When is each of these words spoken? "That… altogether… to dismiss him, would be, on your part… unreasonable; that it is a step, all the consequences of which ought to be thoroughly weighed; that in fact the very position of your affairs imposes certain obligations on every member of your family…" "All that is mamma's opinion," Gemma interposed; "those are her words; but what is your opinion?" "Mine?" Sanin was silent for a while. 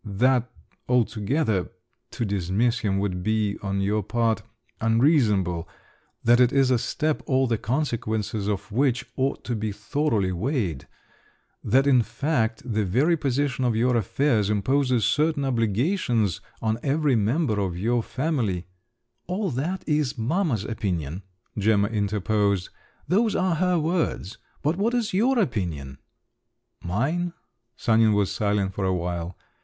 "That… 0.03 0.49
altogether… 0.89 1.69
to 2.09 2.25
dismiss 2.25 2.79
him, 2.79 2.97
would 2.97 3.21
be, 3.21 3.59
on 3.61 3.81
your 3.81 4.01
part… 4.01 4.41
unreasonable; 4.79 5.69
that 6.23 6.39
it 6.39 6.51
is 6.51 6.71
a 6.71 6.79
step, 6.79 7.21
all 7.27 7.45
the 7.45 7.59
consequences 7.59 8.47
of 8.47 8.71
which 8.71 9.05
ought 9.15 9.43
to 9.43 9.55
be 9.55 9.71
thoroughly 9.71 10.31
weighed; 10.31 10.87
that 11.63 11.85
in 11.85 12.01
fact 12.01 12.63
the 12.65 12.83
very 12.83 13.15
position 13.15 13.63
of 13.63 13.75
your 13.75 13.95
affairs 13.95 14.49
imposes 14.49 15.05
certain 15.05 15.45
obligations 15.45 16.41
on 16.63 16.79
every 16.81 17.15
member 17.15 17.59
of 17.59 17.77
your 17.77 18.01
family…" 18.01 18.65
"All 19.27 19.51
that 19.51 19.83
is 19.85 20.17
mamma's 20.17 20.63
opinion," 20.63 21.21
Gemma 21.59 21.89
interposed; 21.89 22.69
"those 23.07 23.35
are 23.35 23.53
her 23.57 23.77
words; 23.77 24.39
but 24.63 24.77
what 24.77 24.95
is 24.95 25.13
your 25.13 25.37
opinion?" 25.37 25.99
"Mine?" 26.83 27.33
Sanin 27.77 28.13
was 28.13 28.31
silent 28.31 28.73
for 28.73 28.83
a 28.83 28.95
while. 28.95 29.37